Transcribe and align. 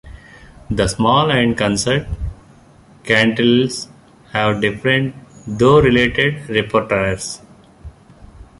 The 0.71 0.87
small 0.87 1.29
and 1.31 1.55
concert 1.55 2.07
kanteles 3.03 3.87
have 4.31 4.59
different, 4.59 5.13
though 5.45 5.79
related, 5.79 6.37
repertoires. 6.49 7.39